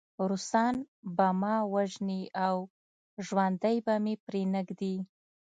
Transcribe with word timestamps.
روسان 0.29 0.75
به 1.17 1.27
ما 1.41 1.55
وژني 1.73 2.21
او 2.45 2.55
ژوندی 3.25 3.75
به 3.85 3.95
مې 4.03 4.13
پرېنږدي 4.25 4.95